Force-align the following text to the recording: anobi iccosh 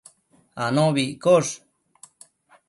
anobi 0.65 1.03
iccosh 1.13 1.53